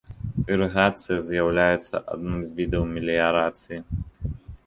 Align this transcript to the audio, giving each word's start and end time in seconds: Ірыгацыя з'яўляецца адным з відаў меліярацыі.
Ірыгацыя 0.53 1.17
з'яўляецца 1.27 1.95
адным 2.15 2.39
з 2.51 2.57
відаў 2.59 2.83
меліярацыі. 2.97 3.79